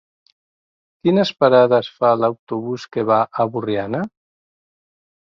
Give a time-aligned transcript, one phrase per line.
[1.07, 4.01] Quines parades fa l'autobús que va a Borriana?